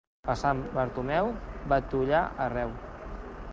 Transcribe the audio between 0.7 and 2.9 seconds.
Bartomeu, batollar arreu.